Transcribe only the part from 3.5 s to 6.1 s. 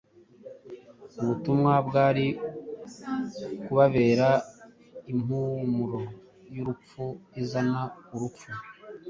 kubabera impumuro